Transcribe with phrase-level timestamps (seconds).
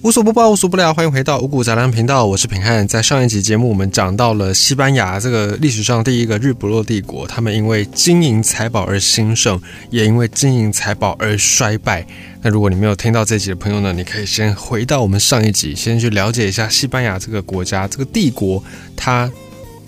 [0.00, 2.86] 无所不报，无所不聊，欢迎回到五谷杂粮频道，我是平汉。
[2.86, 12.06] 在上一集节目，我们讲到了西班牙这个历史上第一个日不落帝国，他们因为金银财宝而兴盛，也因为金银财宝而衰败。
[12.42, 18.62] 那如果你没有听到这集的朋友呢，你可以先回到我们上一集，先去了解一下西班牙这个国家、这个帝国，
[18.94, 19.28] 它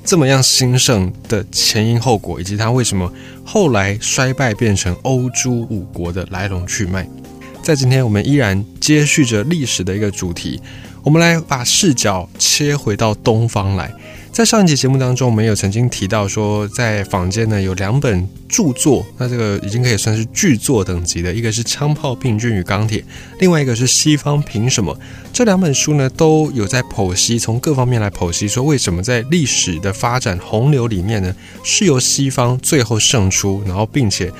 [0.04, 3.10] 这么样兴盛的前因后果，以及它为什么
[3.44, 7.08] 后来衰败变成欧洲五国的来龙去脉。
[7.62, 10.60] 在今天，我们依然接续着历史的一个主题，
[11.04, 13.92] 我们来把视角切回到东方来。
[14.32, 23.00] 在上一集节目当中，我们有曾经提到说，在坊间呢有两本著作，那这个已经可以算是巨作等级的，一个是《枪炮、病菌与钢铁》，
[23.40, 24.94] 另外一个是《西方凭什么》。
[25.32, 34.32] 这两本书呢都有在剖析，从各方面来剖析，说为什么在历史的发展洪流里面呢，是由西方最后胜出，然后并且。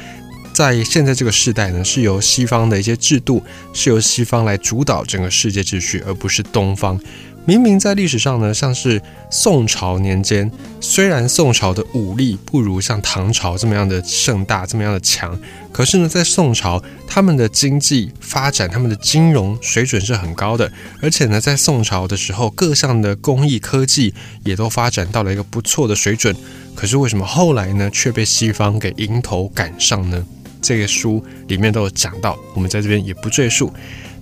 [0.61, 3.43] 在现在这个时代呢，是由西方的一些制度，
[3.73, 7.01] 是由西方来主导整个世界秩序，而不是东方。
[7.47, 9.01] 明明在历史上呢，像是
[9.31, 15.35] 宋朝年间，虽然宋朝的武力不如像唐朝这么样的盛大，这么样的强，
[15.73, 24.13] 可是呢，在宋朝，他们的经济发展，他们的金融水准是很高的，而且呢，在宋朝的时候，各项的工艺科技
[24.45, 26.37] 也都发展到了一个不错的水准。
[26.75, 30.23] 可是为什么后来呢，却被西方给迎头赶上呢？
[30.61, 33.73] 这个书里面都有讲到，我们在这边也不赘述。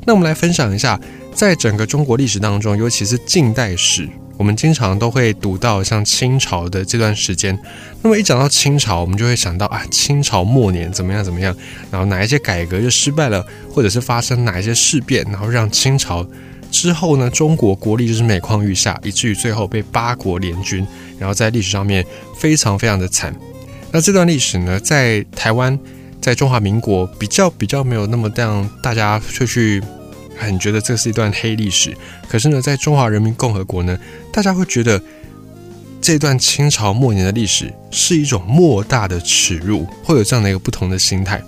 [0.06, 0.98] 那我们来分享一下，
[1.34, 4.08] 在整个中国历史当中，尤其是近代史，
[4.38, 7.58] 我们经常都会读到像清朝的这段时间。
[8.00, 11.54] 那么一讲到清朝，我们就会想到啊，清朝末年怎么样怎么样，
[11.90, 16.26] 然后哪一些改革就失败了，或者是发生哪一些事变，然后让清朝
[16.70, 20.86] 之后呢，中国国力就是每况愈下，以至于最后被八国联军，
[21.18, 22.06] 然后在历史上面
[22.38, 23.34] 非常非常的惨。
[23.92, 25.78] 那这段历史呢，在台湾。
[26.20, 29.82] 在中华民国比较比较没有那么让大家会去
[30.36, 31.96] 很觉得这是一段黑历史，
[32.28, 33.98] 可是呢，在中华人民共和国呢，
[34.32, 35.00] 大家会觉得
[36.00, 41.42] 这段清朝末年的历史是一种莫大的耻辱，会有这样的一个不同的心态。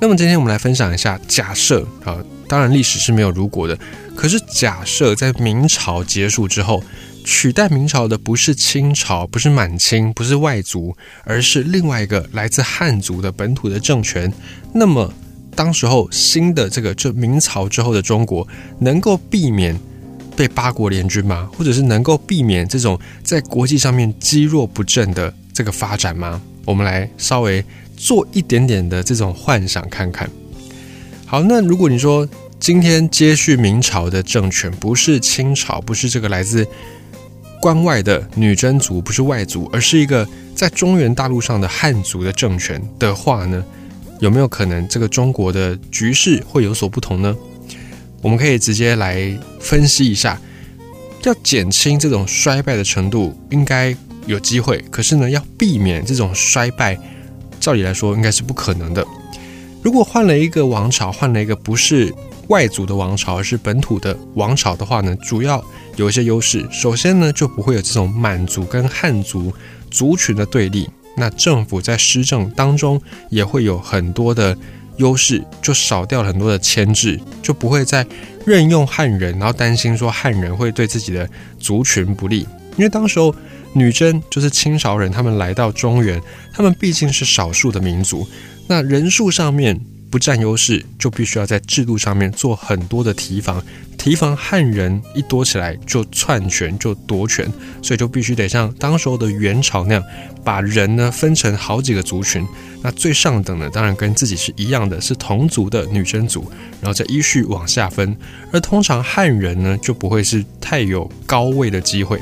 [0.00, 3.78] 那么今天我们来分享一下，假设啊，当然历史是没有如果的，
[4.14, 6.82] 可是假设在明朝结束之后。
[7.28, 14.32] 取代明朝的不是清朝，不是满清，不是外族，而是另外一个来自汉族的本土的政权。
[14.72, 15.12] 那么，
[15.54, 19.78] 当时候新的这个这明朝之后的中国，能够避免
[20.34, 21.50] 被八国联军吗？
[21.54, 26.40] 或者是能够避免这种在国际上面积弱不振的这个发展吗？
[26.64, 27.62] 我们来稍微
[27.94, 30.26] 做一点点的这种幻想看看。
[31.26, 32.26] 好，那如果你说
[32.58, 36.66] 今天接续明朝的政权不是清朝，不是这个来自。
[37.60, 43.64] 关外的女真族不是外族，而是一个在中原大陆上的汉族的政权的话呢，
[44.20, 47.36] 有没有可能这个中国的局势会有所不同呢？
[48.20, 50.40] 我们可以直接来分析一下，
[51.24, 53.94] 要减轻这种衰败的程度，应该
[54.26, 54.84] 有机会。
[54.90, 56.98] 可是呢，要避免这种衰败，
[57.60, 59.06] 照理来说应该是不可能的。
[59.82, 62.12] 如果换了一个王朝，换了一个不是
[62.48, 65.64] 外族的王朝，是本土的王朝的话呢，主要。
[65.96, 69.52] 有一些优势，首先呢，就不会有这种满族跟汉族
[69.90, 70.88] 族群的对立。
[71.16, 74.56] 那政府在施政当中也会有很多的
[74.98, 78.06] 优势，就少掉了很多的牵制，就不会再
[78.46, 81.28] 任用汉人，然后担心说汉人会对自己的
[81.58, 82.46] 族群不利。
[82.76, 83.34] 因为当时候
[83.72, 86.22] 女真就是清朝人，他们来到中原，
[86.54, 88.24] 他们毕竟是少数的民族，
[88.68, 89.80] 那人数上面。
[90.10, 93.62] 不占优势，就必须要在制度上面做很多的提防，
[93.96, 97.46] 提防汉人一多起来就篡权就夺权，
[97.82, 100.02] 所以就必须得像当时候的元朝那样，
[100.42, 102.46] 把人呢分成好几个族群。
[102.82, 108.16] 那最上等的当然跟自己是一样的，是同族的女真族，然后再依序往下分。
[108.52, 112.20] 而通常汉人呢就不会是太有高位的机会。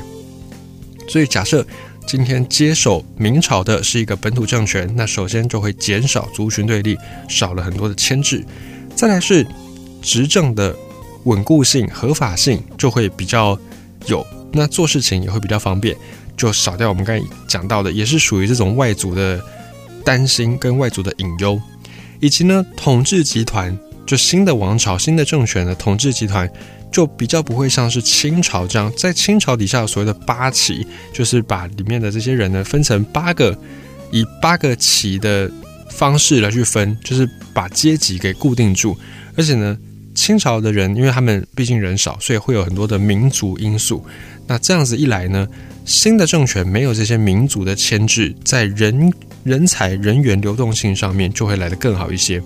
[1.07, 1.65] 所以假设。
[2.07, 6.97] 今天接手明朝的是一个本土政权，那首先就会减少族群对立，
[7.27, 8.45] 少了很多的牵制。
[8.95, 9.45] 再来是
[10.01, 10.73] 执政的
[11.25, 13.59] 稳固性、合法性就会比较
[14.05, 15.93] 有，那做事情也会比较方便，
[16.37, 19.43] 就少掉我们刚才讲到的，也是属于这种外族的
[20.05, 21.61] 担心跟外族的隐忧，
[22.21, 23.77] 以及呢统治集团，
[24.07, 26.49] 就新的王朝、新的政权的统治集团。
[26.89, 33.55] 就比较不会像是清朝这样，在清朝底下所谓的八旗，就是把里面的这些人呢分成八个，
[34.09, 35.51] 以八个旗的
[35.91, 38.97] 方式来去分，就是把阶级给固定住。
[39.35, 39.77] 而且呢，
[40.15, 44.03] 清朝的人因为他们毕竟人少，所以会有很多的民族因素。
[44.47, 45.45] 那这样子一来呢，
[45.83, 49.11] 新的政权没有这些民族的牵制，在人
[49.43, 52.41] 人才人员流动性上面就会来得更好一些。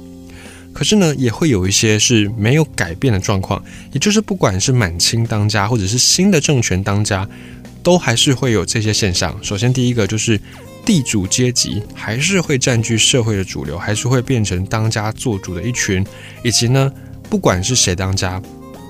[0.73, 7.27] 可是呢，也会有一些是没有改变的状况，也就是不管是满清当家，或者是新的政权当家，
[7.83, 9.37] 都还是会有这些现象。
[9.43, 10.39] 首先，第一个就是
[10.85, 16.05] 地主阶级还是会占据社会的主流，还是会变成当家做主的一群，
[16.43, 16.91] 以及呢，
[17.29, 18.41] 不管是谁当家。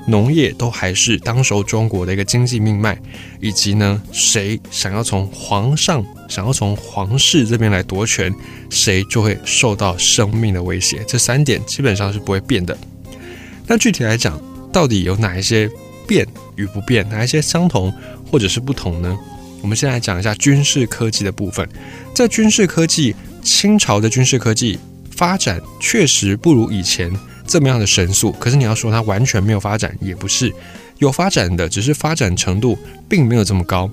[0.08, 2.98] 农业都还是当时候中国的一个经济命脉，
[3.40, 8.34] 以及呢，谁想要从皇上、想要从皇室这边来夺权，
[8.70, 11.04] 谁就会受到生命的威胁。
[11.08, 12.76] 这三点基本上是不会变的。
[13.68, 14.42] 那具体来讲，
[14.74, 15.70] 到底有哪一些
[16.08, 17.94] 变与不变，哪一些相同
[18.30, 19.18] 或者是不同呢？
[19.62, 21.68] 我们先来讲一下军事科技的部分。
[22.16, 24.80] 在军事科技，清朝的军事科技
[25.12, 27.12] 发展确实不如以前。
[27.52, 30.54] 这么样的神速，可是你要说它完全没有发展，也不是
[31.00, 33.92] 有发展的，只是发展程度并没有这么高。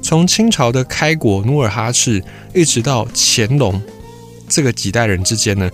[0.00, 3.78] 从清朝的开国努尔哈赤，一直到乾隆
[4.48, 5.70] 这个几代人之间呢，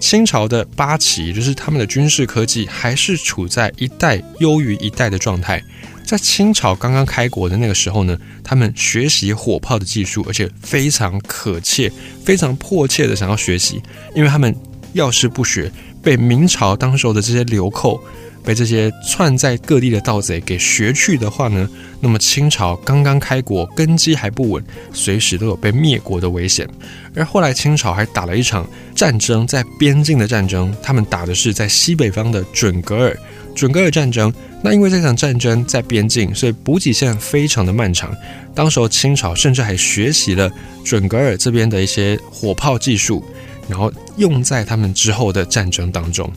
[0.00, 5.62] 清朝的八旗就是他们的军事科技还是处在一代优于一代的状态。
[6.06, 11.92] 在清朝刚刚开国的那个时候呢，他们学习火炮的技术，而且非常可切、
[12.24, 13.82] 非常迫切的想要学习，
[14.14, 14.56] 因为他们
[14.94, 15.70] 要是不学。
[16.02, 18.02] 被明朝当时候的这些流寇，
[18.42, 21.68] 被这些窜在各地的盗贼给学去的话呢，
[22.00, 26.68] 那么清朝刚刚开国，根基还不稳，随时都有被灭国的危险。
[27.14, 33.16] 而后来清朝还打了一场战争，在边境的战争，他们打的是在西北方的准噶尔，
[33.54, 34.32] 准噶尔战争。
[34.62, 38.14] 那因为这场战争在边境，所以补给线非常的漫长。
[38.54, 40.50] 当时候清朝甚至还学习了
[40.84, 43.24] 准噶尔这边的一些火炮技术。
[43.70, 46.30] 然后用在他们之后的战争当中，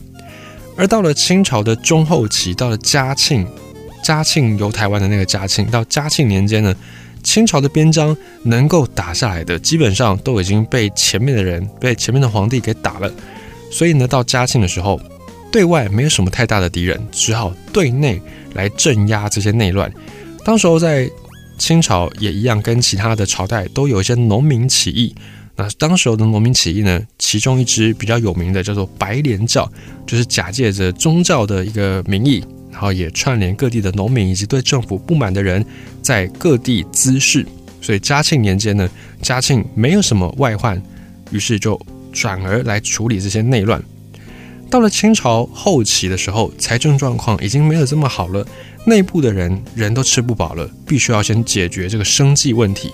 [0.76, 3.44] 而到了清朝的中后期，到了嘉庆，
[4.02, 6.74] 嘉庆由台湾的那个嘉庆，到嘉庆年间呢，
[7.22, 13.12] 清朝的边疆能够打下来的，基本上都已经被前面的人，被前面的皇帝给打了。
[13.70, 15.00] 所以呢，到嘉庆的时候，
[15.50, 18.20] 对外没有什么太大的敌人，只好对内
[18.54, 19.92] 来镇压这些内乱。
[20.44, 21.10] 当时候在
[21.58, 25.14] 清朝也一样，跟其他的朝代都有一些农民起义。
[25.56, 29.70] 那当时候的农民起义呢，其中一支比较有名的叫做白莲教，
[30.06, 35.64] 就是假借着宗教的一个名义，然后也串联各地的农民以及对政府不满的人，
[36.02, 37.46] 在各地滋事。
[37.80, 38.88] 所以嘉庆年间呢，
[39.22, 40.82] 嘉庆没有什么外患，
[41.30, 41.80] 于是就
[42.12, 43.80] 转而来处理这些内乱。
[44.70, 48.44] 到了清朝后期的时候，财政状况已经没有这么好了，
[48.86, 52.90] 内部的人人都吃不饱了，必须要先解决这个生计问题。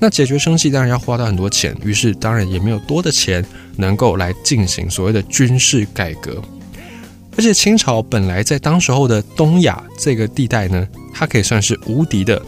[0.00, 3.44] 那解决生计当然要花到很多钱，于是当然也没有多的钱
[3.76, 6.42] 能够来进行所谓的军事改革。
[7.36, 12.40] 而且清朝本来在当时候的东亚这个地带呢，它可以算是无敌的，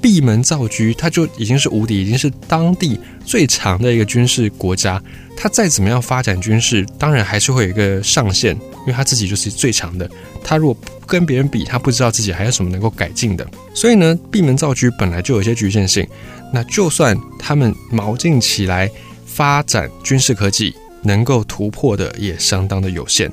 [0.00, 5.02] 闭门造车，它就已经是无敌，已经是当地最强的一个军事国家。
[5.36, 10.08] 它再怎么样发展军事，当然还是会有一个上限，因为他自己就是最强的。
[10.42, 13.46] 他如果跟别人比，他不知道自己还有什么能够改进的。
[13.74, 16.06] 所以呢，闭门造车本来就有一些局限性。
[16.52, 18.90] 那就算他们毛进起来
[19.26, 23.30] 发展军事科技，能够突破的也相当的有限。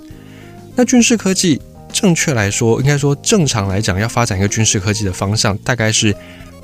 [0.76, 1.60] 那军事科技，
[1.92, 6.16] 正确来说，应该说正常来讲，要发展一个军事科技的方向，大概是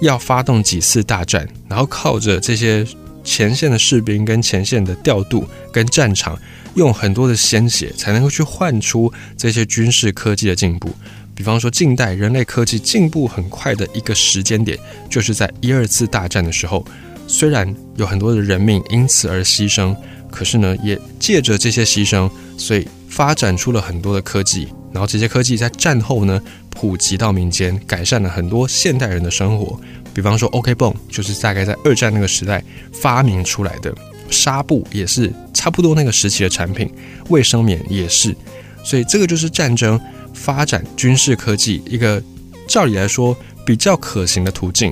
[0.02, 2.86] 要发动几次大战，然后靠着这些
[3.24, 6.38] 前线的士兵跟前线的调度跟战场，
[6.76, 10.90] 用很多的鲜血，才能够去换出这些军事科技的进步。
[11.36, 14.78] 比方说，近代人类科技进步很快的一个时间点，
[15.10, 16.86] 就是在一二次大战的时候。
[17.26, 19.96] 虽然有很多的人命因此而牺牲，
[20.30, 24.68] 可是呢，也借着这些牺牲，所以发展出了很多的科技。
[24.92, 26.40] 然后这些科技在战后呢，
[26.70, 29.80] 普及到民间，改善了很多现代人的生活。
[30.14, 33.94] 比方说，OK 泵就是大概在二战那个时代发明出来的，
[34.30, 36.90] 纱布也是差不多那个时期的产品，
[37.30, 38.36] 卫生棉也是。
[38.84, 40.00] 所以这个就是战争。
[40.36, 42.20] 发展军事科技一个
[42.68, 44.92] 照理来说比较可行的途径，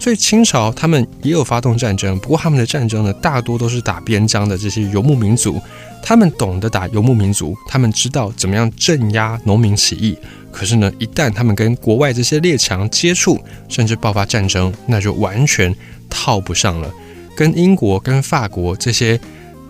[0.00, 5.60] 所以清朝他们也有发动战争，不过他们的战争呢大多都是打边疆的这些游牧民族，
[6.02, 10.16] 他们懂得打游牧民族，他们知道怎么样镇压农民起义。
[10.50, 13.38] 可是呢，一旦他们跟国外这些列强接触，
[13.68, 15.72] 甚至爆发战争，那就完全
[16.08, 16.90] 套不上了。
[17.36, 19.20] 跟英国、跟法国这些。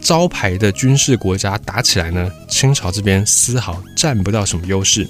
[0.02, 5.06] 招牌的军事国家打起来呢，清朝这边丝毫占不到什么优势。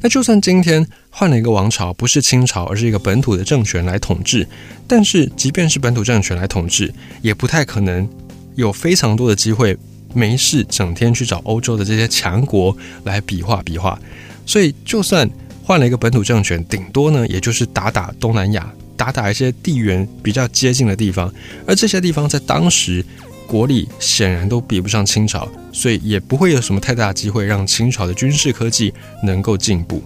[0.00, 4.46] 那就算今天换了一个王朝，不是清朝，而是一个本土的政权来统治，
[4.86, 8.08] 但是即便是本土政权来统治，也不太可能
[8.54, 9.76] 有非常多的机会
[10.14, 13.98] 没事整天去找欧洲的这些强国来比划比划。
[14.46, 15.28] 所以，就算
[15.62, 21.32] 换了一个本土政权，顶多呢，也就是打打东南亚，打打一些地缘比较接近的地方，
[21.66, 23.04] 而这些地方在当时。
[23.48, 28.92] 国力显然都比不上清朝，所以也不会有什么太大机会让清朝的军事科技
[29.24, 30.02] 能够进步。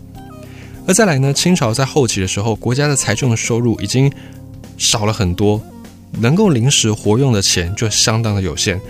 [0.87, 4.11] 而再来呢，清朝在后期的时候，国家的财政收入已经
[4.79, 5.61] 少了很多，
[6.21, 8.81] 能够临时活用的钱就相当的有限。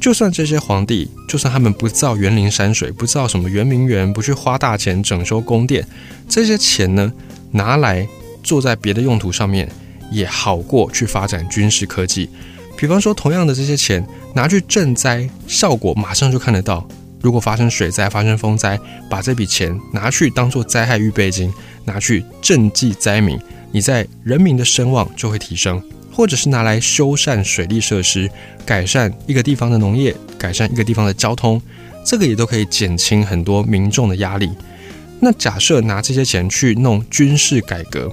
[0.00, 5.86] 就算这些皇帝，就算他们不造园林山水，不造什么圆明园，不去花大钱整修宫殿，
[6.28, 7.12] 这些钱呢，
[7.50, 8.08] 拿来
[8.42, 9.68] 做在别的用途上面，
[10.10, 12.30] 也好过去发展军事科技。
[12.78, 16.86] 比方说，同样的这些钱拿去赈灾，效果马上就看得到。
[17.20, 18.78] 如果发生水灾、发生风灾，
[19.10, 21.52] 把这笔钱拿去当做灾害预备金，
[21.84, 23.36] 拿去赈济灾民，
[23.72, 25.82] 你在人民的声望就会提升。
[26.12, 28.30] 或者是拿来修缮水利设施，
[28.64, 31.60] 改善一个地方的农业，改善一个地方的交通，
[32.04, 34.50] 这个也都可以减轻很多民众的压力。
[35.18, 38.12] 那假设拿这些钱去弄军事改革，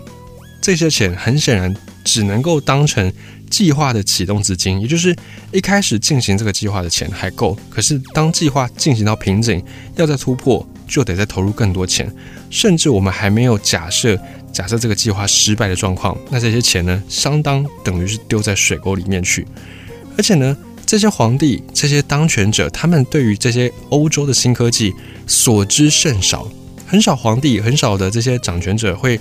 [0.59, 3.11] 这些钱很显然只能够当成
[3.49, 5.15] 计划的启动资金，也就是
[5.51, 9.63] 一开始进行这个计划的钱还够，可是当计划进行到瓶颈，
[9.95, 12.11] 要再突破，就得再投入更多钱，
[12.49, 14.19] 甚至我们还没有假设。
[14.51, 19.45] 假设这个计划失败的状况，那这些钱呢，相当等于是丢在水沟里面去。
[20.17, 24.93] 而且呢，这些皇帝、这些当权者，他们对于这些欧洲的新科技
[25.27, 26.49] 所知甚少，
[26.87, 29.19] 很少皇帝、很少的这些掌权者会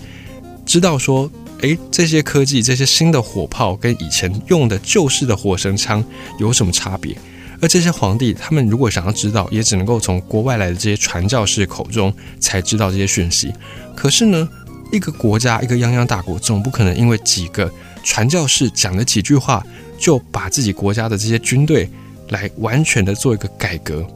[0.64, 1.28] 知道说，
[1.60, 6.04] 诶，这些科技、这些新的火炮跟以前用的旧式的火绳枪
[6.38, 7.16] 有什么差别。
[7.60, 13.52] 而这些皇帝，他们如果想要知道，也只能够从国外来的这些传教士口中才知道这些讯息。
[13.96, 14.48] 可是呢？
[14.92, 17.68] 一个国家，一个泱泱大国，总不可能因为几个
[18.04, 19.64] 传教士讲了几句话，
[19.98, 21.90] 就把自己国家的这些军队
[22.28, 24.06] 来完全的做一个改革。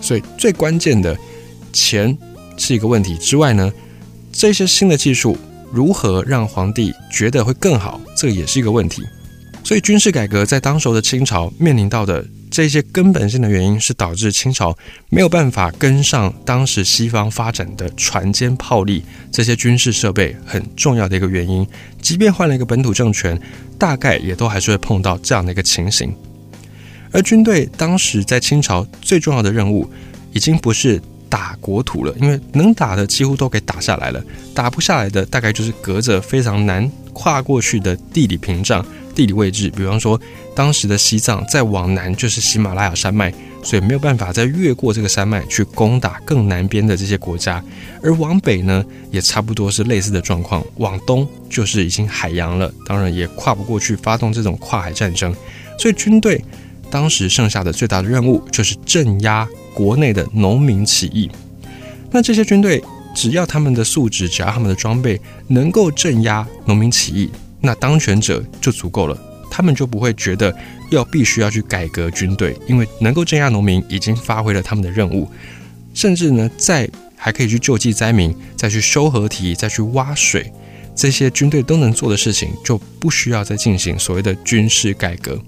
[0.00, 1.18] 所以最关键的
[1.70, 2.16] 钱
[2.56, 3.70] 是一个问题之外呢，
[4.32, 5.36] 这些新的技术
[5.72, 9.02] 如何让皇帝觉得会更好，这也是一个问题。
[9.64, 12.24] 所以军事改革在当时的清朝面临到的。
[12.54, 14.76] 这些根本性的原因是导致清朝
[15.08, 21.66] 没有办法跟上当时西方发展的船坚炮利这些军事设备很重要的一个原因。
[22.02, 23.40] 即便换了一个本土政权，
[23.78, 26.14] 大概也都还是会碰到这样的一个情形。
[27.10, 29.90] 而军队当时在清朝最重要的任务，
[30.34, 31.00] 已经不是
[31.32, 34.22] 打国土了，因为能打的几乎都给打下来了，
[34.54, 38.84] 打不下来的大概就是隔着非常难跨过去的地理屏障。
[39.14, 40.20] 地理位置，比方说，
[40.54, 47.62] 当时的西藏再往南就是喜马拉雅山脉，所以没有办法再越过这个山脉去攻打更南边的这些国家。
[48.02, 50.62] 而往北呢，也差不多是类似的状况。
[50.76, 55.34] 往东就是已经海洋了，当然也跨不过去发动这种跨海战争。
[55.78, 56.42] 所以军队
[56.90, 61.30] 当时剩下的最大的任务就是镇压国内的农民起义。
[62.10, 62.82] 那这些军队
[63.14, 67.30] 只要他们的素质，只要他们的装备能够镇压农民起义。
[67.60, 69.16] 那当权者就足够了，
[69.50, 70.54] 他们就不会觉得
[70.90, 75.28] 要必须要去改革军队，因为能够镇压农民已经发挥了他们的任务，
[75.94, 80.52] 甚至呢，再还可以去救济灾民，再去修河堤，再去挖水，
[80.96, 85.40] 这些军队都能做的事情，就不需要再进行所谓的军事改革。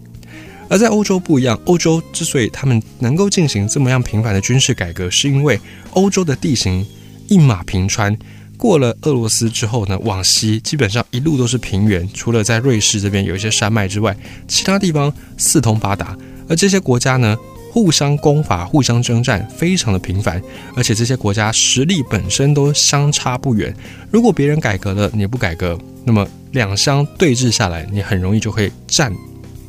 [0.75, 5.57] 而在欧洲不一样，欧洲之所以他们能够进行这么样频繁的军事改革，是因为
[5.93, 6.85] 欧洲的地形
[7.29, 8.19] 一马平川。
[8.57, 14.17] 过了俄罗斯之后呢，往西基本上一路都是平原，除了在瑞士这边有一些山脉之外，
[14.49, 16.19] 其他地方四通八达。
[16.49, 17.37] 而这些国家呢，
[17.71, 20.43] 互相攻伐、互相征战，非常的频繁，
[20.75, 23.73] 而且这些国家实力本身都相差不远。
[24.11, 29.15] 如果别人改革了，你不改革，那么两相对峙下来，你很容易就会占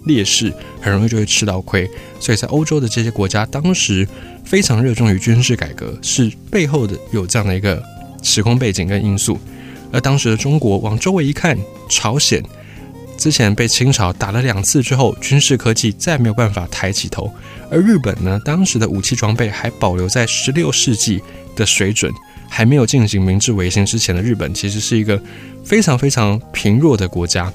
[0.06, 1.90] 劣势，很容易就会吃到亏。
[2.20, 4.08] 所以在欧洲的这些国家，当时
[4.44, 7.84] 非常热衷于军事改革，是背后的有这样的一个。
[8.28, 9.40] 时空背景跟因素，
[9.92, 11.56] 而当时的中国往周围一看，
[11.88, 12.42] 朝鲜
[13.20, 17.32] 之前被清朝打了两次之后，军事科技再没有办法抬起头，
[17.70, 21.22] 而日本呢，当时的武器装备还保留在十六世纪
[21.56, 22.12] 的水准，
[22.50, 25.22] 还没有进行明治维新之前的日本，其实是一个
[25.64, 27.54] 非常非常贫弱的国家。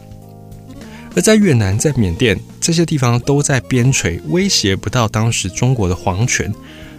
[1.15, 6.53] 而在越南、在缅甸这些地方都在边陲，威胁不到当时中国的皇权。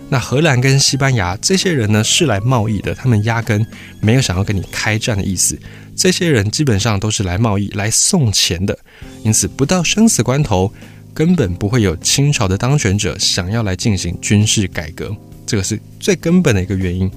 [0.09, 3.65] 那荷兰跟西班牙这些人呢是来贸易的，他们压根
[4.01, 5.57] 没有想要跟你开战的意思。
[5.95, 8.77] 这些人基本上都是来贸易、来送钱的，
[9.23, 10.71] 因此不到生死关头，
[11.13, 15.15] 根本不会有清朝的当权者想要来进行军事改革，
[15.45, 17.09] 这个是最根本的一个原因。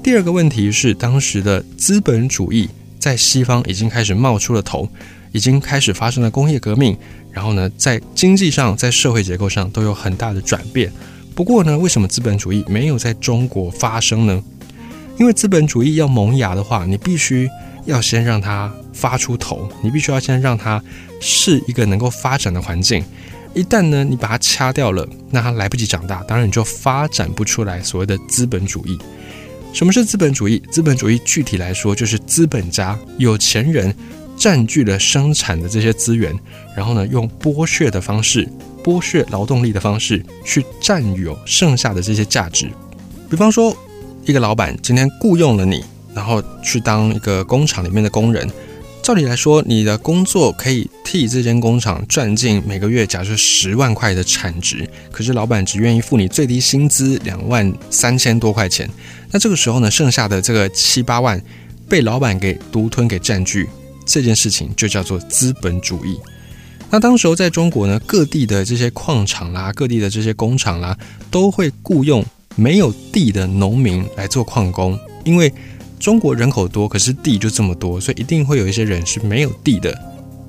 [0.00, 2.68] 第二个问题是，当时的资本主义
[3.00, 4.88] 在西方已经开始冒出了头，
[5.32, 6.96] 已经开始发生了工业革命，
[7.30, 10.92] 然后呢，在经济上、在社会结构上都有很大的转变。
[11.34, 14.42] 不过呢，为什么资本主义没有在中国发生呢？
[15.18, 17.48] 因为资本主义要萌芽的话，你必须
[17.84, 20.82] 要先让它发出头，你必须要先让它
[21.20, 23.04] 是一个能够发展的环境。
[23.52, 28.98] 一旦呢你把它掐掉了，那它来不及长大，当然你就发展不出来所谓的资本主义。
[29.72, 30.60] 什么是资本主义？
[30.70, 33.94] 资本主义具体来说就是资本家、有钱人
[34.40, 36.34] 占据了生产的这些资源，
[36.74, 38.48] 然后呢用剥削的方式、
[38.82, 42.66] 剥削劳动力的方式去占有剩下的这些价值。
[43.28, 43.76] 比方说，
[44.24, 48.50] 一个老板今天雇佣了你，然后去当一个工厂里面的工人。
[49.02, 58.88] 照理来说，你的工作可以替这间工厂赚进每个月假设十万块的产值，可是老板只愿意付你最低薪资两万三千多块钱。
[59.30, 61.38] 那这个时候呢，剩下的这个七八万
[61.90, 63.68] 被老板给独吞给占据，
[64.10, 66.18] 这件事情就叫做资本主义。
[66.90, 70.98] 那当时候在中国呢，各地的这些矿场啦，各地的这些工厂啦，
[71.30, 72.24] 都会雇佣
[72.56, 75.52] 没有地的农民来做矿工，因为。
[76.00, 79.94] 中国人口多，可是地就这么多，所以一定会有一些人是没有地的，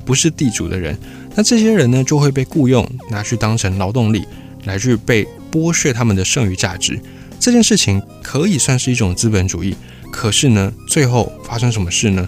[0.06, 0.98] 不是地主的人。
[1.36, 4.24] 那这些人呢，就会被雇佣拿去当成劳动力，
[4.64, 6.98] 来去被剥削他们的剩余价值。
[7.38, 9.76] 这件事情可以算是一种资本主义。
[10.10, 12.26] 可是呢，最后发生什么事呢？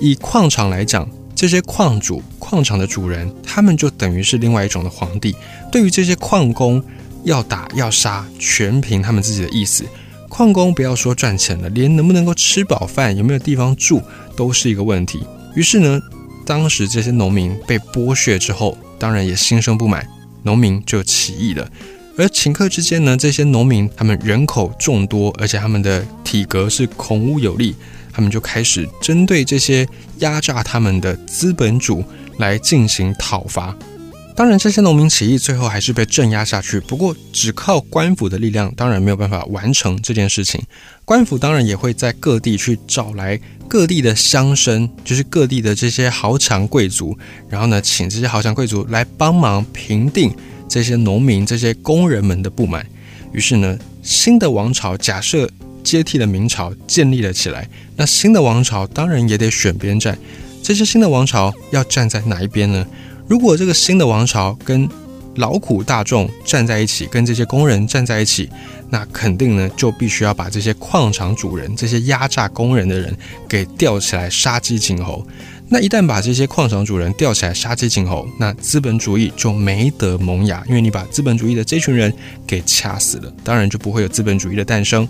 [0.00, 5.36] 以矿场来讲，这些矿主、矿场的主人，他们就等于是另外一种的皇帝。
[5.70, 6.82] 对于这些矿工，
[7.24, 9.84] 要打要杀，全凭他们自己的意思。
[10.28, 14.00] 矿工不要说赚钱了，连能不能够吃饱饭、有没有地方住
[14.36, 15.22] 都是一个问题。
[15.54, 16.00] 于是呢，
[16.46, 20.06] 当时这些农民被剥削之后，当然也心生不满，
[20.44, 21.68] 农民就起义了。
[22.16, 27.74] 而顷刻之间呢，这些农民他们人口众多，而且他们的体格是孔武有力，
[28.20, 32.04] 他们就开始针对这些压榨他们的资本主
[32.36, 33.74] 来进行讨伐。
[34.36, 36.78] 当然，这些农民起义最后还是被镇压下去。
[36.80, 40.62] 不过，只靠官府的力量，当然没有办法完成这件事情。
[41.06, 47.16] 官府当然也会在各地去找来各地的乡绅，就是各地的这些豪强贵族，
[47.48, 50.30] 然后呢，请这些豪强贵族来帮忙平定
[50.68, 52.86] 这些农民、这些工人们的不满。
[53.32, 55.48] 于是呢，新的王朝假设
[55.82, 57.68] 接替了明朝建立了起来。
[57.96, 60.18] 那新的王朝当然也得选边站。
[60.62, 62.86] 这些新的王朝要站在哪一边呢？
[63.26, 64.88] 如果这个新的王朝跟
[65.36, 68.50] 劳苦大众站在一起，跟这些工人站在一起，
[68.90, 73.16] 那肯定呢就必须要把这些矿场主人、这些压榨工人的人
[73.48, 75.26] 给吊起来杀鸡儆猴。
[75.68, 82.12] 那一旦把这些矿场主人吊起来杀鸡儆猴，那资本主义就没得萌芽，因为你把资本主义的这群人
[82.44, 85.08] 给掐死了，当然就不会有资本主义的诞生。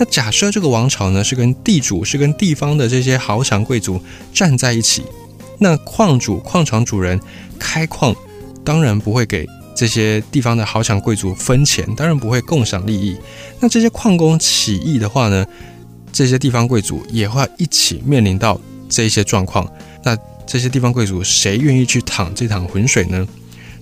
[0.00, 4.00] 那假设这个王朝呢是跟地主、是跟地方的这些豪强贵族
[4.32, 5.04] 站在一起。
[5.58, 7.20] 那矿主、矿场主人
[7.58, 8.16] 开矿，
[8.64, 13.14] 当然不会给这些地方的豪强贵族分钱，当然不会共享利益。
[13.60, 15.44] 那这些矿工起义的话呢，
[16.10, 18.58] 这些地方贵族也会一起面临到
[18.88, 19.70] 这一些状况。
[20.02, 23.28] 那这些地方贵族谁愿意去淌这趟浑水呢？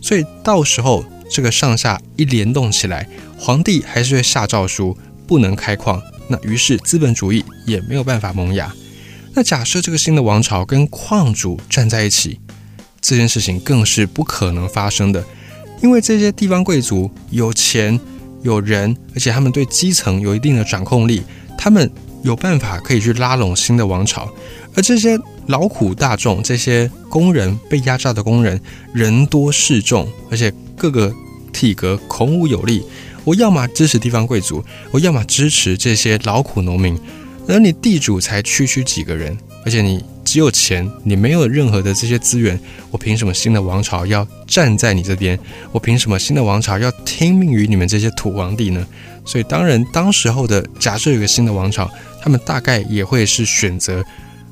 [0.03, 4.99] 所以到时候这个上下一联动起来，皇帝还是会下诏书
[5.29, 6.03] 不能开矿。
[6.27, 8.75] 那于是资本主义也没有办法萌芽。
[9.35, 12.41] 那假设这个新的王朝跟矿主站在一起，
[13.01, 15.25] 这件事情更是不可能发生的，
[15.81, 17.99] 因为这些地方贵族有钱
[18.43, 21.23] 有人，而且他们对基层有一定的掌控力，
[21.57, 21.89] 他们
[22.23, 24.29] 有办法可以去拉拢新的王朝，
[24.75, 28.61] 而这些劳苦大众、这些工人被压榨的工人，
[28.93, 31.15] 人多势众，而且各个
[31.53, 32.85] 体格孔武有力，
[33.29, 36.99] 我要么支持地方贵族，我要么支持这些劳苦农民。
[37.47, 39.37] 而你地主才区区几个人，
[39.67, 42.59] 而且你只有钱，你没有任何的这些资源，
[42.91, 45.39] 我凭什么新的王朝要站在你这边？
[45.73, 48.87] 我凭什么新的王朝要听命于你们这些土皇帝呢？
[49.27, 51.91] 所以当然，当时候的假设有个新的王朝，
[52.23, 54.03] 他们大概也会是选择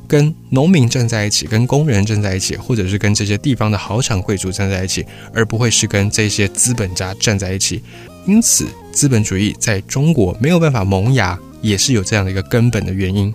[0.06, 7.82] 跟农民站在一起，跟工人站在一起，或者是跟这些地方的豪强贵族站在一起，而不会是跟这些资本家站在一起。
[8.26, 11.38] 因此，资本主义在中国没有办法萌芽。
[11.62, 13.34] 也是有这样的一个根本的原因。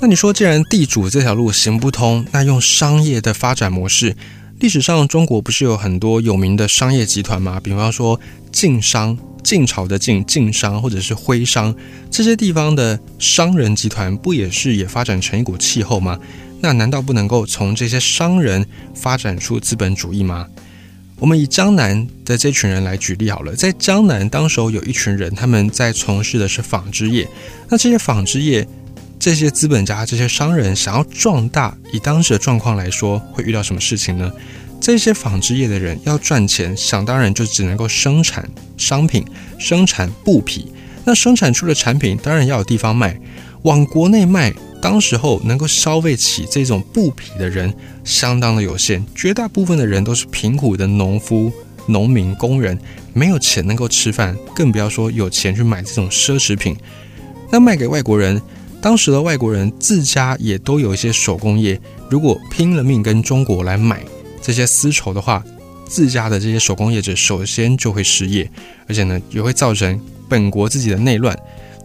[0.00, 4.14] 那你说，既然地主这条路行不通，那用商业的发展模式，
[4.60, 7.58] 历史上中国不是有很多有名的商业集团吗？
[7.58, 8.20] 比方说
[8.52, 11.74] 晋商，晋朝的晋晋商，或者是徽商，
[12.12, 16.16] 这些地方的商人集团，不也是也发展成一股气候吗？
[16.60, 20.46] 那难道不能够从这些商人发展出资本主义吗？
[21.18, 27.28] 我们以江南的这群人来举例好了，在江南当时候有一群人，他们在从事的是纺织业。
[27.68, 28.66] 那这些纺织业，
[29.18, 34.30] 这些资本家、这些商人想要壮大，以当时的状况来说，会遇到什么事情呢？
[34.80, 39.24] 这些纺织业的人要赚钱，想当然就只能够生产商品，
[39.58, 40.72] 生产布匹。
[41.04, 43.18] 那生产出的产品当然要有地方卖，
[43.62, 44.54] 往国内卖。
[44.80, 47.72] 当时候能够消费起这种布匹的人
[48.04, 51.52] 相当的有限，绝大部分的人都是贫苦的农夫，
[51.86, 52.78] 农民、工人
[53.12, 56.76] 没有钱能够吃饭，更不要说有钱去买这种奢侈品。
[57.50, 58.40] 那卖给外国人，
[58.80, 64.04] 当时的外国人自家也都有一些手工业，如果拼了命跟中国来买
[64.40, 65.44] 这些丝绸的话，
[65.86, 68.48] 自家的这些手工业者首先就会失业，
[68.86, 71.36] 而且呢也会造成本国自己的内乱。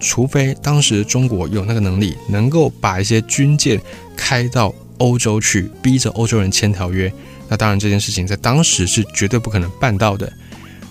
[0.04, 3.82] 除非当时中国有那个能力，能够把一些军舰
[4.18, 7.12] 开到欧洲去，逼着欧洲人签条约。
[7.48, 10.32] 那当然，这件事情在当时是绝对不可能办到的。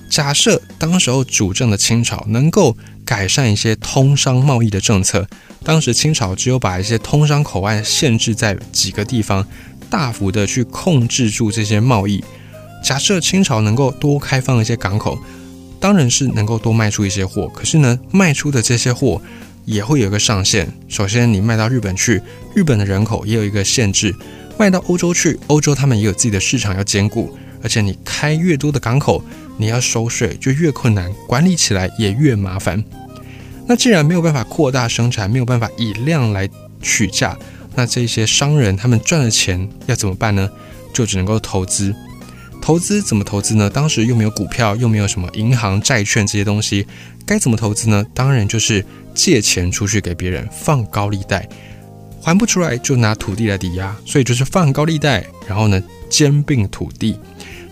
[0.09, 5.27] 假设当时候主政的清朝能够改善一些通商贸易的政策，
[5.65, 9.47] 当时清朝只有把一些通商口岸限制在几个地方，
[9.89, 12.23] 大幅的去控制住这些贸易。
[12.85, 15.19] 假设清朝能够多开放一些港口，
[15.83, 17.49] 当然是能够多卖出一些货。
[17.49, 19.21] 可是呢，卖出的这些货
[19.65, 20.73] 也会有一个上限。
[20.89, 22.23] 首先，你卖到日本去，
[22.55, 24.15] 日本的人口也有一个限制。
[24.57, 29.25] 卖到欧洲去，欧洲他们也有自己的市场要兼顾，而且你开越多的港口，
[29.57, 32.85] 你要收税就越困难，管理起来也越麻烦。
[33.67, 36.49] 那既然没有办法扩大生产，没有办法以量来
[36.81, 37.37] 取价，
[37.75, 40.49] 那这些商人他们赚的钱要怎么办呢？
[40.95, 41.93] 就只能够投资。
[42.63, 43.69] 投资怎么投资呢？
[43.69, 46.87] 当时又没有股票，又没有什么银行债券这些东西，
[47.27, 48.07] 该怎么投资呢？
[48.15, 51.47] 当然就是借钱出去给别人，放高利贷。
[52.23, 57.19] 还不出来就拿土地来抵押，所以就是放高利贷，然后呢兼并土地。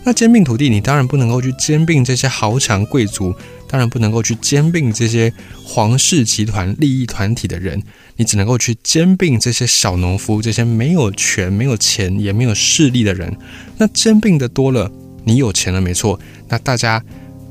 [0.03, 3.33] 那兼并土地，你当然不能够去兼并这些豪强贵族，
[3.69, 5.31] 当然不能够去兼并这些
[5.63, 7.81] 皇室集团利益团体的人，
[8.21, 13.35] 你只能够去兼并这些小农夫，这些没有权、没有钱也没有势力的人。
[13.79, 14.91] 那兼并的多了，
[15.23, 16.19] 你有钱了没错。
[16.47, 17.03] 那大家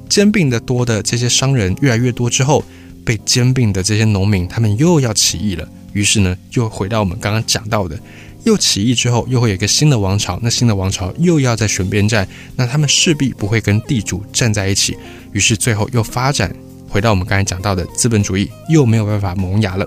[0.09, 2.63] 兼并的多的这些商人越来越多之后，
[3.05, 5.69] 被兼并的这些农民，他们又要起义了。
[5.93, 7.99] 于是呢，又回到我们刚刚讲到的，
[8.45, 10.39] 又起义之后，又会有一个新的王朝。
[10.41, 14.97] 那新的王朝又要在选边站，那他们势必不会跟地主站在一起。
[15.33, 16.55] 于是最后又发展
[16.89, 19.85] 回到我们刚才讲到的资本主义，又没有办法萌芽了。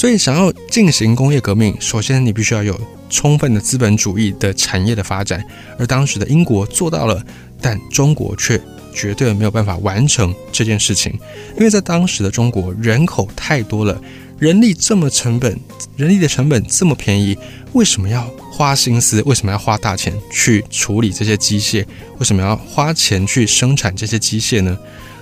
[0.00, 5.44] 所以，想要进行工业革命，首先你必须要有充分的资本主义的产业的发展。
[5.78, 7.22] 而当时的英国做到了，
[7.60, 8.58] 但中国却。
[8.92, 11.12] 绝对没有办法完成这件事情，
[11.56, 14.00] 因为在当时的中国人口太多了，
[14.38, 15.56] 人力这么成本，
[15.96, 17.38] 人力的成本这么便宜，
[17.72, 19.22] 为什么要花心思？
[19.26, 21.86] 为什么要花大钱去处理这些机械？
[22.18, 24.76] 为什么要花钱去生产这些机械呢？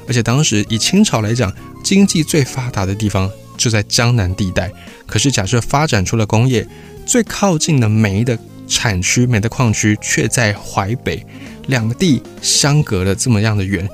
[0.06, 1.52] 而且当时以清朝来讲，
[1.84, 4.72] 经济最发达的地方就在江南地带。
[5.06, 6.66] 可是假设发展出了工业，
[7.04, 11.22] 最靠近的煤的产区、煤的矿区却在淮北。
[11.66, 13.86] 两地相隔了这么样的远，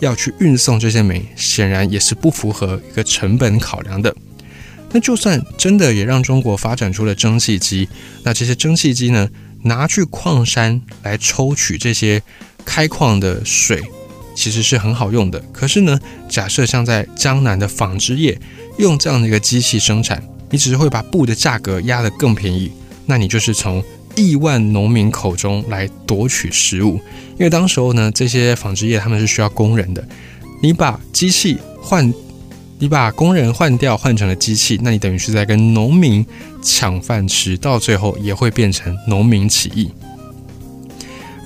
[0.00, 4.14] 要去运送这些煤，显然也是不符合一个成本考量的。
[4.90, 7.88] 那就算真的也让中国发展出了蒸汽机，
[8.22, 9.30] 那这些蒸汽机呢，
[9.62, 12.22] 拿去矿山来抽取这些
[12.66, 13.82] 开矿的水，
[14.36, 15.42] 其实是很好用的。
[15.54, 18.38] 可是呢，假设像在江南的纺织业
[18.78, 22.70] 用这样的一个机器生产，你只是会把布的价格压得更便宜，
[23.06, 23.82] 那你就是从。
[24.14, 30.06] 亿万农民口中来夺取食物，因为当时候呢，这些纺织业他们是需要工人的。
[30.60, 32.12] 你把机器换，
[32.78, 36.22] 你把工人换掉，换成了机器，那你等于是在跟农民
[36.62, 39.90] 抢饭吃，到最后也会变成农民起义。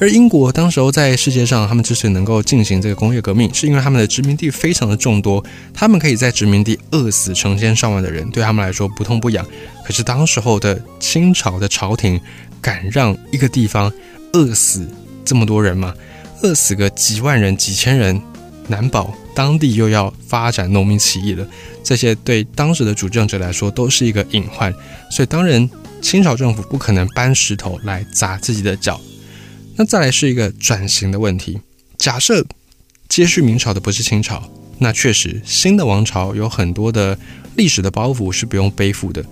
[0.01, 9.45] 而英国当时候在世界上，他们之所以能够进行这个工业革命，是因为他们的殖民地非常的众多，他们可以在殖民地饿死成千上万的人，对他们来说不痛不痒。
[9.85, 12.21] 可是当时候的清朝的朝廷。
[12.59, 13.93] 敢让一个地方
[14.33, 14.89] 饿死
[15.25, 15.95] 这么多人吗？
[16.43, 18.21] 饿死个几万人、几千人，
[18.67, 21.47] 难保当地又要发展农民起义了。
[21.85, 24.73] 这些对当时的主政者来说都是一个隐患，
[25.13, 25.71] 所以当然
[26.03, 29.01] 清朝政府不可能搬石头来砸自己的脚。
[29.77, 31.61] 那再来是一个转型的问题。
[31.99, 32.45] 假设
[33.09, 37.19] 接续明朝的不是清朝，那确实新的王朝有很多的
[37.57, 39.25] 历史的包袱是不用背负的。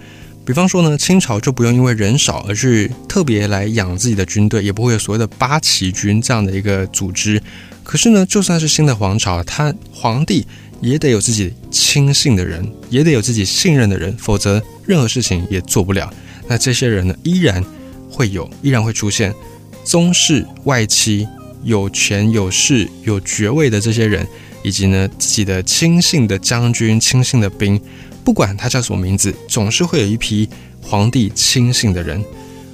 [0.45, 7.43] 比方说呢，清朝就不用因为人少而去特别来养自己的军队，也不会有所谓的八旗军这样的一个组织。
[7.83, 10.47] 可是呢，就算是新的皇朝，他皇帝
[10.83, 16.13] 也得有自己亲信的人，也得有自己信任的人，否则任何事情也做不了。
[16.47, 17.65] 那这些人呢，依然
[18.11, 19.35] 会有，依然会出现
[19.85, 21.29] 宗室外戚、
[21.63, 24.27] 有权有势有爵位的这些人，
[24.63, 27.81] 以及呢自己的亲信的将军、亲信的兵。
[28.25, 30.49] 不管他叫什么名字，总是会有一批
[30.81, 32.25] 皇帝亲信的人。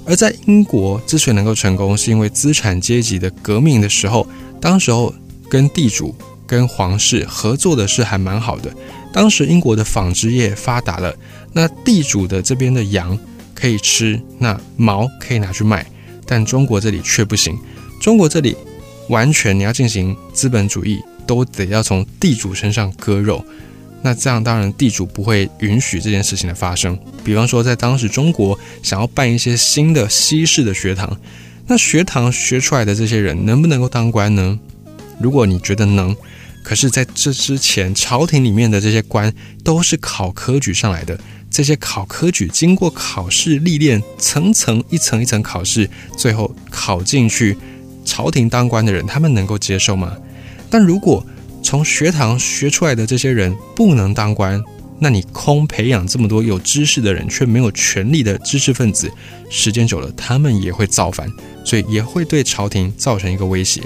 [0.05, 4.25] 而在英国之所以能够成功，是因为资产阶级的革命的时候，
[4.59, 5.13] 当时候
[5.49, 6.15] 跟地主、
[6.47, 8.73] 跟皇室合作的是还蛮好的。
[9.13, 11.13] 当时英国的纺织业发达了，
[11.51, 13.17] 那地主的这边的羊
[13.53, 15.85] 可以吃，那毛可以拿去卖，
[16.31, 17.59] 但中国这里却不行。
[17.99, 18.55] 中国这里
[19.09, 23.43] 完全你要进行资本主义，都得要从地主身上割肉。
[24.01, 26.97] 那这样当然地主不会允许这件事情的发生。
[27.21, 31.19] 比方说，在当时中国想要办一些新的西式的学堂，
[31.67, 34.57] 那学堂学出来的这些人能不能够当官呢？
[35.19, 36.15] 如果你觉得能，
[36.63, 41.19] 可是在这之前，朝廷里面的这些官都是考科举上来的，
[41.49, 47.57] 这些考科举经过考试历练，层层一层一层考试，最后考进去
[48.05, 50.15] 朝廷当官的人，他们能够接受吗？
[50.69, 51.25] 但如果
[51.63, 54.63] 从学堂学出来的这些人不能当官，
[54.99, 59.11] 那你空培养这么多有知识的人，却没有权力的知识分子，
[59.49, 61.27] 时间久了，他们也会造反，
[61.65, 63.81] 所以也会对朝廷造成一个威胁。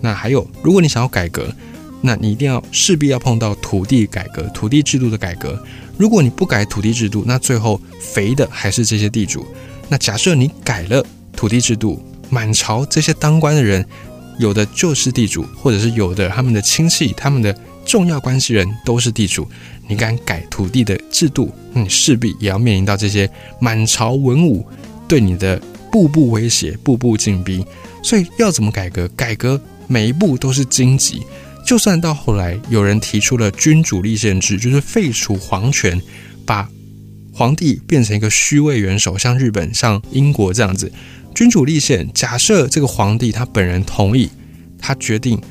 [0.00, 1.54] 那还有，如果你想要改革，
[2.00, 5.62] 那你一定要势必要碰到土地改革、土地制度的改革。
[5.96, 9.46] 如果你不改土地制度，那最后肥的还是这些地主。
[9.88, 13.84] 那假设你改了土地制度，满朝这些当官的人。
[14.38, 19.48] 有的就是地主，或者是有的他们的亲戚、他们的重要关系人都是地主。
[19.88, 23.26] 你敢改土地的制度，你势必也要面临到这些
[23.62, 24.62] 满朝文武
[25.08, 25.58] 对你的
[25.90, 27.64] 步步威胁、步步紧逼。
[28.02, 29.08] 所以要怎么改革？
[29.16, 31.22] 改革每一步都是荆棘。
[31.66, 36.00] 就算到后来有人提出了君主立宪制，就是废除皇权，
[36.46, 36.68] 把
[37.32, 40.92] 皇帝变成一个虚位元首，像日本、像英国这样子。
[41.34, 44.30] 君主立宪，假设这个皇帝他本人同意，
[44.78, 45.42] 他决定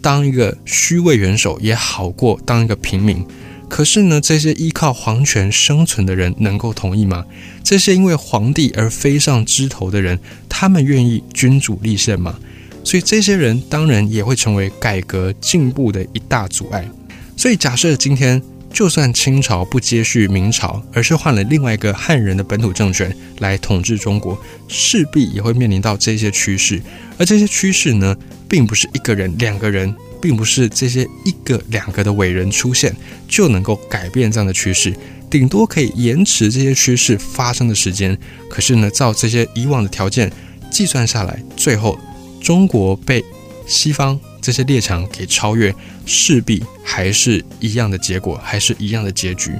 [0.00, 3.26] 当一个虚位元首也好过当一个平民。
[3.68, 7.24] 可是呢，这些依靠皇权生存的人能够同意吗？
[7.64, 12.38] 这些因为皇帝而飞上枝头的人，他们愿意君主立宪吗？
[12.84, 16.88] 所以这些人当然也会成为改革进步的一大阻碍。
[17.36, 18.40] 所以假设今天。
[18.74, 26.82] 就算清朝不接续明朝，而是换了另外一个汉人的本土政权来统治中国，势必也会面临到这些趋势。
[27.16, 28.16] 而这些趋势呢，
[28.48, 32.92] 并不是一个人、两个人，并不是这些一个、两个的伟人出现
[33.28, 34.92] 就能够改变这样的趋势，
[35.30, 38.18] 顶多可以延迟这些趋势发生的时间。
[38.50, 40.28] 可是呢，照这些以往的条件
[40.68, 41.96] 计算下来，最后
[42.44, 43.24] 中国被
[43.66, 44.20] 西方。
[44.40, 49.52] 这些列强给超越，势必还是一样的结果，还是一样的结局。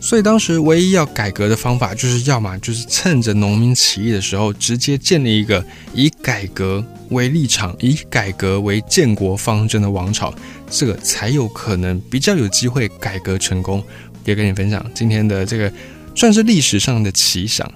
[0.00, 10.32] 所以当时唯一要改革的方法，就是要么就是趁着农民起义的时候，直接建立一个以改革为立场、以改革为建国方针的王朝，
[10.70, 13.84] 这个才有可能比较有机会改革成功。
[14.24, 15.70] 也跟你分享今天的这个
[16.14, 17.70] 算是历史上的奇想。